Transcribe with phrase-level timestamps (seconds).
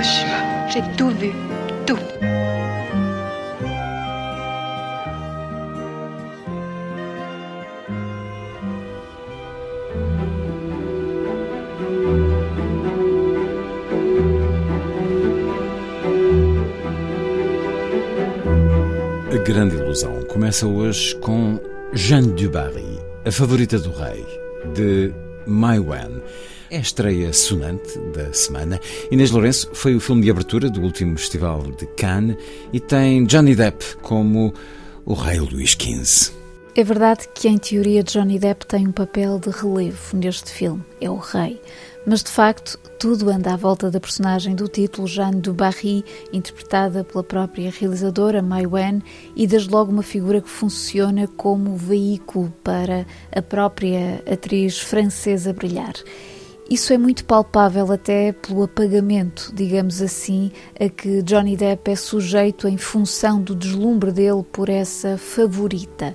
[0.00, 0.68] Hiroshima.
[0.70, 1.30] J'ai tout vu.
[1.86, 1.98] Tout.
[19.30, 21.60] A grande ilusão começa hoje com
[21.92, 24.24] Jeanne du Barry, a favorita do rei,
[24.74, 25.12] de
[25.46, 26.22] Mai Wen.
[26.70, 28.78] É a estreia sonante da semana.
[29.10, 32.36] Inês Lourenço foi o filme de abertura do último festival de Cannes
[32.72, 34.54] e tem Johnny Depp como
[35.04, 36.32] o rei Luís XV.
[36.76, 40.84] É verdade que, em teoria, Johnny Depp tem um papel de relevo neste filme.
[41.00, 41.60] É o rei.
[42.06, 47.02] Mas, de facto, tudo anda à volta da personagem do título, Jeanne du Barry, interpretada
[47.02, 49.02] pela própria realizadora Mai Wen,
[49.34, 53.04] e desde logo uma figura que funciona como veículo para
[53.34, 55.94] a própria atriz francesa brilhar.
[56.70, 62.68] Isso é muito palpável até pelo apagamento, digamos assim, a que Johnny Depp é sujeito
[62.68, 66.14] em função do deslumbre dele por essa favorita.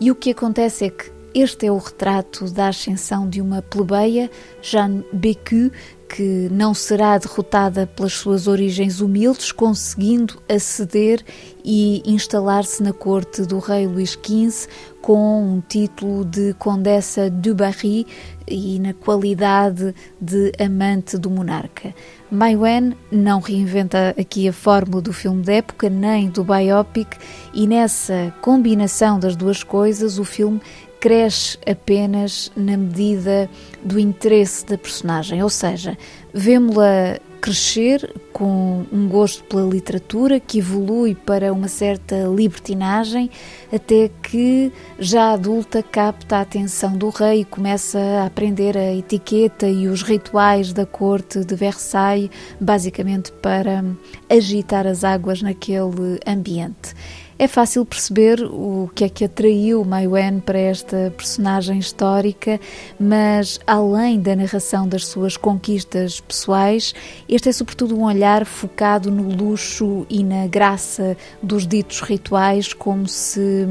[0.00, 4.28] E o que acontece é que este é o retrato da ascensão de uma plebeia,
[4.60, 5.70] Jeanne Bécu,
[6.14, 11.24] que não será derrotada pelas suas origens humildes, conseguindo aceder
[11.64, 14.68] e instalar-se na corte do rei Luís XV
[15.00, 18.06] com um título de Condessa du Barry
[18.46, 21.94] e na qualidade de amante do monarca.
[22.30, 27.16] Mai Wen não reinventa aqui a fórmula do filme de época nem do biopic
[27.54, 30.60] e nessa combinação das duas coisas o filme
[31.02, 33.50] cresce apenas na medida
[33.82, 35.98] do interesse da personagem, ou seja,
[36.32, 43.28] vemos-la crescer com um gosto pela literatura que evolui para uma certa libertinagem,
[43.72, 49.66] até que, já adulta, capta a atenção do rei e começa a aprender a etiqueta
[49.66, 52.30] e os rituais da corte de Versailles,
[52.60, 53.84] basicamente para
[54.30, 56.94] agitar as águas naquele ambiente.
[57.42, 62.60] É fácil perceber o que é que atraiu Mai Wen para esta personagem histórica,
[63.00, 66.94] mas além da narração das suas conquistas pessoais,
[67.28, 73.08] este é sobretudo um olhar focado no luxo e na graça dos ditos rituais, como
[73.08, 73.66] se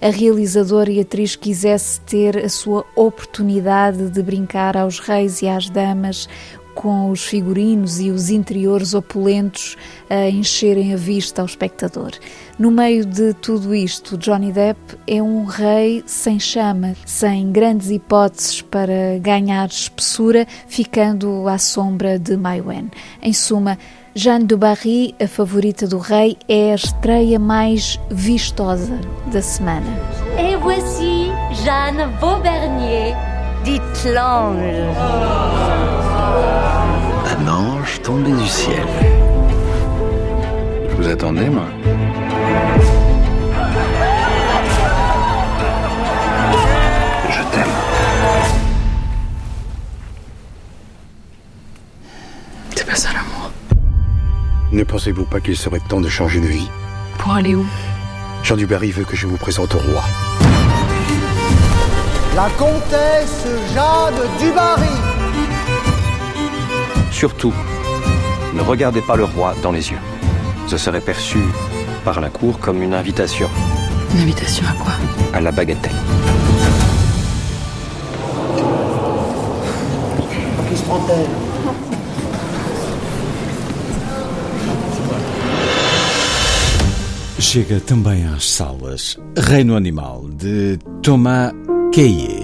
[0.00, 5.68] a realizadora e atriz quisesse ter a sua oportunidade de brincar aos reis e às
[5.68, 6.28] damas
[6.74, 9.76] com os figurinos e os interiores opulentos
[10.08, 12.12] a encherem a vista ao espectador.
[12.58, 18.62] No meio de tudo isto, Johnny Depp é um rei sem chama, sem grandes hipóteses
[18.62, 22.90] para ganhar espessura, ficando à sombra de Mai Wen.
[23.22, 23.78] Em suma,
[24.14, 29.00] Jeanne du Barry, a favorita do rei, é a estreia mais vistosa
[29.32, 29.86] da semana.
[30.38, 31.32] Et voici
[31.64, 33.16] Jeanne Vaubernier,
[33.64, 36.01] dite l'ange.
[37.26, 38.86] Un ange tombé du ciel.
[40.90, 41.64] Je vous attendais, moi.
[47.30, 47.66] Je t'aime.
[52.74, 53.50] C'est pas ça l'amour.
[54.70, 56.70] Ne pensez-vous pas qu'il serait temps de changer de vie?
[57.18, 57.66] Pour aller où?
[58.42, 60.02] Jean Dubarry veut que je vous présente au roi.
[62.34, 65.11] La comtesse Jeanne Dubarry.
[67.22, 67.54] Surtout,
[68.52, 70.02] ne regardez pas le roi dans les yeux.
[70.66, 71.38] Ce serait perçu
[72.04, 73.48] par la cour comme une invitation
[74.12, 74.92] Une invitation à quoi?
[75.32, 75.92] À la bagatelle.
[80.68, 81.28] Qui se prend-elle
[87.38, 91.52] Chega também às salas Reino Animal, de Thomas
[91.92, 92.41] Caillet.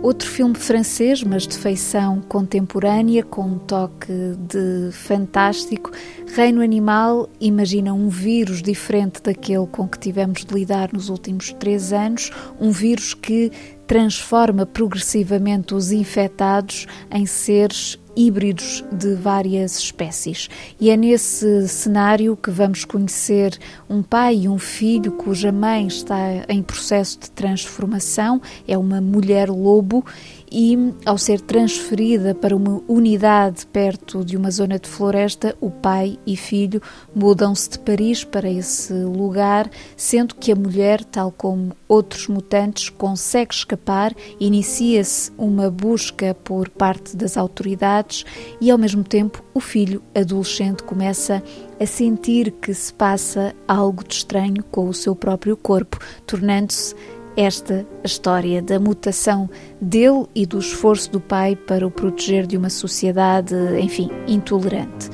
[0.00, 4.12] Outro filme francês, mas de feição contemporânea, com um toque
[4.48, 5.90] de fantástico.
[6.34, 11.92] Reino Animal imagina um vírus diferente daquele com que tivemos de lidar nos últimos três
[11.92, 12.30] anos,
[12.60, 13.50] um vírus que
[13.88, 20.48] transforma progressivamente os infectados em seres híbridos de várias espécies.
[20.80, 23.56] E é nesse cenário que vamos conhecer
[23.88, 26.18] um pai e um filho cuja mãe está
[26.48, 30.04] em processo de transformação, é uma mulher lobo
[30.50, 36.18] e, ao ser transferida para uma unidade perto de uma zona de floresta, o pai
[36.26, 36.82] e filho
[37.14, 43.54] mudam-se de Paris para esse lugar, sendo que a mulher, tal como outros mutantes, consegue
[43.54, 48.24] escapar, inicia-se uma busca por parte das autoridades
[48.60, 51.42] e, ao mesmo tempo, o filho adolescente começa
[51.80, 56.94] a sentir que se passa algo de estranho com o seu próprio corpo, tornando-se
[57.38, 59.48] esta história da mutação
[59.80, 65.08] dele e do esforço do pai para o proteger de uma sociedade, enfim, intolerante.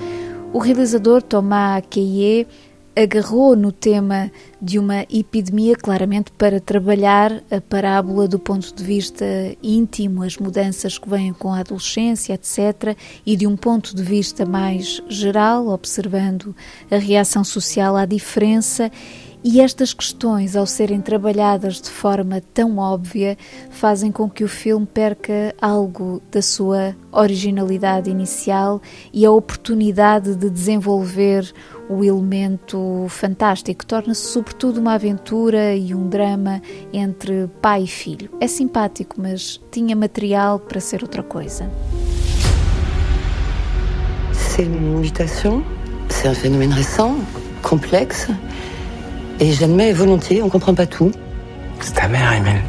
[0.50, 2.49] O realizador Thomas Caillet
[2.97, 4.31] agarrou no tema
[4.62, 9.26] de uma epidemia claramente para trabalhar a parábola do ponto de vista
[9.62, 14.47] íntimo, as mudanças que vêm com a adolescência, etc., e de um ponto de vista
[14.47, 16.56] mais geral, observando
[16.91, 18.91] a reação social à diferença
[19.44, 23.37] e estas questões, ao serem trabalhadas de forma tão óbvia,
[23.69, 28.81] fazem com que o filme perca algo da sua originalidade inicial
[29.12, 31.52] e a oportunidade de desenvolver
[31.91, 33.85] o elemento fantástico.
[33.85, 38.31] Torna-se, sobretudo, uma aventura e um drama entre pai e filho.
[38.40, 41.70] É simpático, mas tinha material para ser outra coisa.
[44.32, 45.62] C'est une mutation,
[46.08, 47.17] c'est un phénomène récent,
[47.62, 48.29] complexe.
[49.40, 51.12] Et j'admets volontiers, on comprend pas tout.
[51.81, 52.62] C'est ta mère, Emile.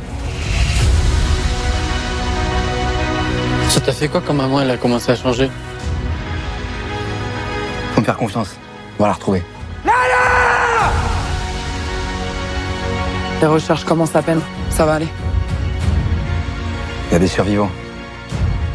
[3.69, 5.50] Ça t'a fait quoi quand maman elle a commencé à changer?
[7.94, 8.56] Faut me faire confiance.
[9.00, 9.44] On va la retrouver.
[13.41, 14.41] Les recherches commencent à peine.
[14.69, 15.07] Ça va aller.
[17.09, 17.69] Il y a des survivants.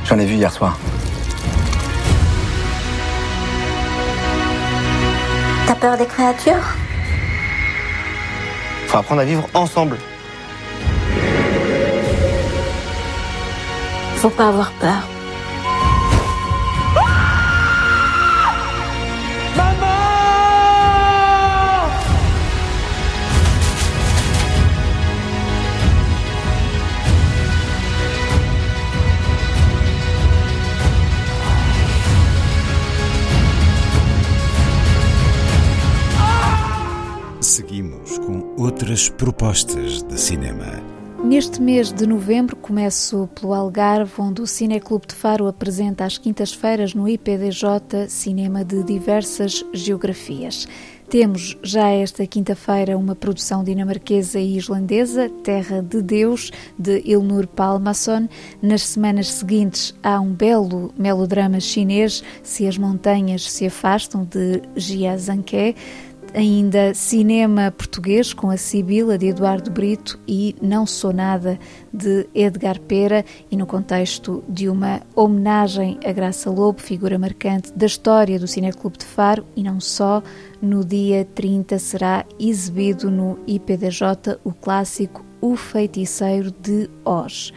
[0.04, 0.78] J'en ai vu hier soir.
[5.66, 6.62] T'as peur des créatures?
[8.90, 9.98] Faut apprendre à vivre ensemble.
[14.16, 15.06] Faut pas avoir peur.
[38.60, 40.82] Outras propostas de cinema.
[41.24, 46.92] Neste mês de novembro começo pelo Algarve, onde o Cineclube de Faro apresenta às quintas-feiras
[46.92, 50.68] no IPDJ cinema de diversas geografias.
[51.08, 58.28] Temos já esta quinta-feira uma produção dinamarquesa e islandesa, Terra de Deus, de Ilnur Palmason.
[58.62, 65.18] Nas semanas seguintes há um belo melodrama chinês, Se as Montanhas se Afastam, de Jia
[65.18, 65.74] Zanke
[66.34, 71.58] ainda cinema português com a Sibila de Eduardo Brito e Não Sou Nada
[71.92, 77.86] de Edgar Pera e no contexto de uma homenagem a Graça Lobo, figura marcante da
[77.86, 80.22] história do Cineclube de Faro e não só,
[80.60, 87.52] no dia 30 será exibido no IPDJ o clássico O Feiticeiro de Oz.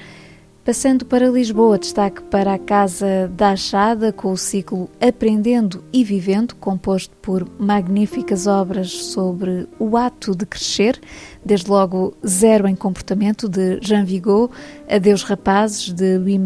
[0.66, 6.56] Passando para Lisboa, destaque para a Casa da Achada, com o ciclo Aprendendo e Vivendo,
[6.56, 11.02] composto por magníficas obras sobre o ato de crescer,
[11.44, 14.50] desde logo Zero em Comportamento, de Jean Vigo,
[14.90, 16.40] Adeus Rapazes, de Louis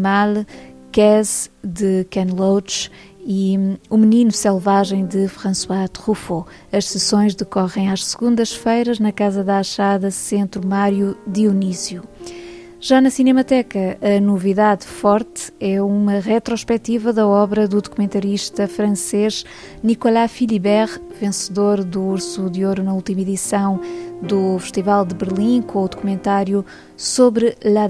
[0.90, 2.90] Kes, de Ken Loach
[3.24, 3.56] e
[3.88, 6.48] O Menino Selvagem, de François Truffaut.
[6.72, 12.02] As sessões decorrem às segundas-feiras na Casa da Achada, Centro Mário Dionísio.
[12.80, 19.44] Já na Cinemateca, a novidade forte é uma retrospectiva da obra do documentarista francês
[19.82, 23.80] Nicolas Philibert, vencedor do Urso de Ouro na última edição
[24.22, 26.64] do Festival de Berlim, com o documentário
[26.96, 27.88] sobre La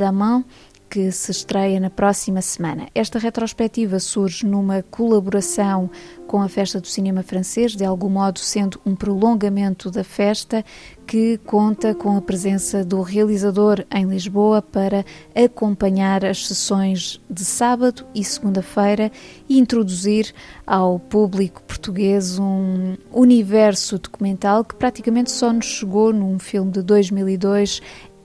[0.88, 2.88] que se estreia na próxima semana.
[2.94, 5.90] Esta retrospectiva surge numa colaboração
[6.26, 10.64] com a Festa do Cinema Francês, de algum modo sendo um prolongamento da festa,
[11.06, 15.04] que conta com a presença do realizador em Lisboa para
[15.34, 19.10] acompanhar as sessões de sábado e segunda-feira
[19.48, 20.34] e introduzir
[20.66, 27.80] ao público português um universo documental que praticamente só nos chegou num filme de 2002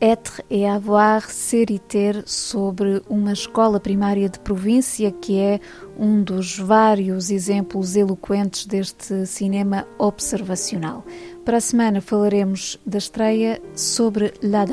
[0.05, 5.61] Être et avoir, ser e ter, sobre uma escola primária de província, que é
[5.97, 11.05] um dos vários exemplos eloquentes deste cinema observacional.
[11.45, 14.65] Para a semana falaremos da estreia sobre La.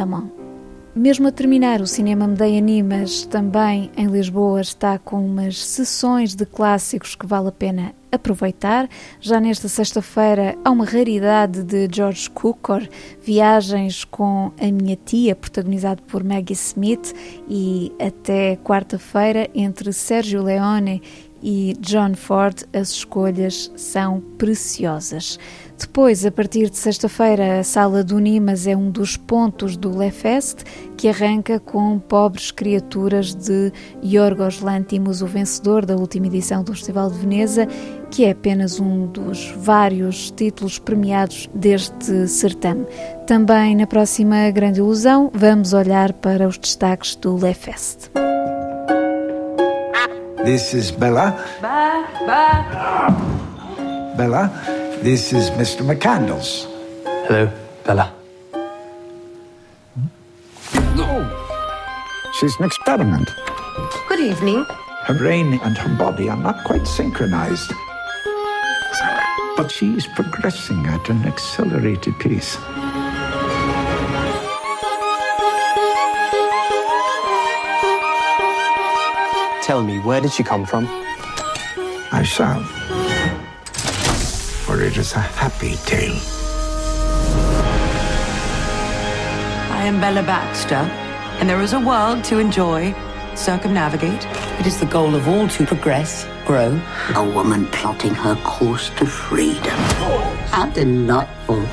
[0.94, 6.44] Mesmo a terminar, o Cinema Medeia Animas também em Lisboa está com umas sessões de
[6.44, 8.88] clássicos que vale a pena aproveitar.
[9.20, 12.82] Já nesta sexta-feira há uma raridade de George Cukor,
[13.22, 17.14] Viagens com a Minha Tia, protagonizado por Maggie Smith,
[17.48, 21.00] e até quarta-feira entre Sérgio Leone
[21.42, 25.38] e John Ford, as escolhas são preciosas.
[25.80, 30.58] Depois, a partir de sexta-feira, a Sala do Nimas é um dos pontos do Lefest,
[30.94, 33.72] que arranca com Pobres Criaturas de
[34.04, 37.66] Yorgos Lantimos, o vencedor da última edição do Festival de Veneza,
[38.10, 42.84] que é apenas um dos vários títulos premiados deste certame.
[43.26, 48.10] Também na próxima Grande Ilusão, vamos olhar para os destaques do Lefest.
[50.44, 51.36] This is Bella.
[51.60, 53.12] Ba, ba.
[54.16, 54.48] Bella,
[55.02, 55.84] this is Mr.
[55.84, 56.64] McCandles.
[57.28, 57.50] Hello,
[57.84, 58.10] Bella.
[60.96, 61.28] No!
[62.40, 63.28] She's an experiment.
[64.08, 64.64] Good evening.
[65.04, 67.72] Her brain and her body are not quite synchronized.
[69.58, 72.56] But she's progressing at an accelerated pace.
[79.80, 80.86] Tell me, where did she come from?
[82.12, 82.62] I shall.
[84.66, 86.20] For it is a happy tale.
[89.72, 90.84] I am Bella Baxter,
[91.40, 92.94] and there is a world to enjoy,
[93.34, 94.26] circumnavigate.
[94.60, 96.78] It is the goal of all to progress, grow.
[97.14, 99.80] A woman plotting her course to freedom.
[100.52, 101.64] How delightful.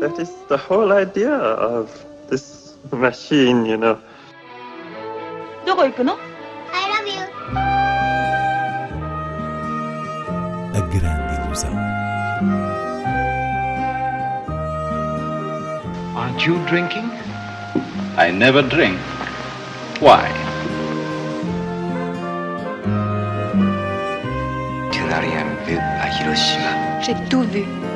[0.00, 1.88] That is the whole idea of
[2.28, 3.98] this machine, you know.
[5.64, 7.22] どこ行くの I love you.
[10.74, 11.72] A grande ilusão.
[16.16, 17.08] Aren't you drinking?
[18.16, 18.98] I never drink.
[20.00, 20.28] Why?
[24.90, 27.00] Tu n'as rien vu à Hiroshima.
[27.00, 27.64] J'ai tout vu,